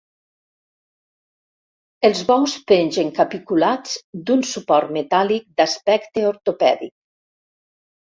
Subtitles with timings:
[2.07, 3.93] Els bous pengen capiculats
[4.29, 6.93] d'un suport metàl·lic d'aspecte ortopèdic.